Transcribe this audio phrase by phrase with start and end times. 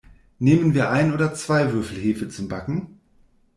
[0.39, 2.99] Nehmen wir ein oder zwei Würfel Hefe zum Backen?